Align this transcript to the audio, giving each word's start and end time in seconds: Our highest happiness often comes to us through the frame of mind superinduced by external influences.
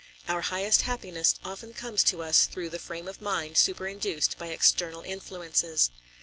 Our 0.27 0.41
highest 0.41 0.81
happiness 0.81 1.35
often 1.45 1.75
comes 1.75 2.03
to 2.05 2.23
us 2.23 2.47
through 2.47 2.69
the 2.71 2.79
frame 2.79 3.07
of 3.07 3.21
mind 3.21 3.55
superinduced 3.57 4.35
by 4.39 4.47
external 4.47 5.03
influences. 5.03 5.91